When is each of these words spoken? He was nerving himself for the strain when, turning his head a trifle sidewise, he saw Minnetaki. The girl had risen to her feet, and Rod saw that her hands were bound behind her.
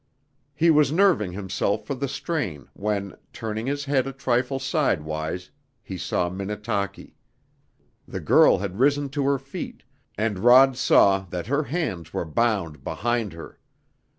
He 0.55 0.71
was 0.71 0.91
nerving 0.91 1.33
himself 1.33 1.85
for 1.85 1.93
the 1.93 2.07
strain 2.07 2.67
when, 2.73 3.15
turning 3.31 3.67
his 3.67 3.85
head 3.85 4.07
a 4.07 4.11
trifle 4.11 4.57
sidewise, 4.57 5.51
he 5.83 5.95
saw 5.95 6.27
Minnetaki. 6.27 7.13
The 8.07 8.19
girl 8.19 8.57
had 8.57 8.79
risen 8.79 9.09
to 9.09 9.23
her 9.25 9.37
feet, 9.37 9.83
and 10.17 10.39
Rod 10.39 10.75
saw 10.75 11.27
that 11.29 11.45
her 11.45 11.61
hands 11.65 12.13
were 12.15 12.25
bound 12.25 12.83
behind 12.83 13.33
her. 13.33 13.59